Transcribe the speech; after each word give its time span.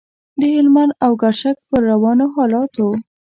د 0.39 0.41
هلمند 0.55 0.91
او 1.05 1.11
ګرشک 1.21 1.55
پر 1.69 1.81
روانو 1.91 2.25
حالاتو. 2.35 2.87